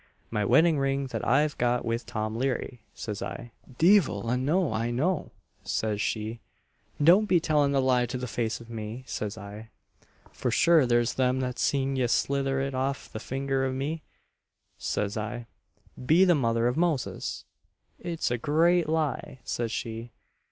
'My 0.31 0.43
wedding 0.45 0.79
ring 0.79 1.05
that 1.13 1.23
I 1.23 1.47
got 1.59 1.85
with 1.85 2.07
Tom 2.07 2.35
Leary,' 2.35 2.81
says 2.95 3.21
I. 3.21 3.51
'Deevle 3.77 4.31
a 4.31 4.35
know 4.35 4.73
I 4.73 4.89
know!' 4.89 5.29
says 5.63 6.01
she. 6.01 6.39
'Don't 6.99 7.27
be 7.27 7.39
tellin 7.39 7.71
the 7.71 7.79
lie 7.83 8.07
to 8.07 8.17
the 8.17 8.25
face 8.25 8.59
of 8.59 8.67
me,' 8.67 9.03
says 9.05 9.37
I, 9.37 9.69
'for 10.31 10.49
sure 10.49 10.87
there's 10.87 11.13
them 11.13 11.39
that 11.41 11.59
seen 11.59 11.95
ye 11.95 12.07
slither 12.07 12.59
it 12.61 12.73
off 12.73 13.11
the 13.13 13.19
finger 13.19 13.63
of 13.63 13.75
me,' 13.75 14.01
says 14.75 15.17
I. 15.17 15.45
'Be 16.03 16.25
the 16.25 16.33
mother 16.33 16.67
of 16.67 16.75
Moses! 16.77 17.45
it's 17.99 18.31
a 18.31 18.39
graat 18.39 18.87
lie!' 18.89 19.37
says 19.43 19.71
she. 19.71 20.13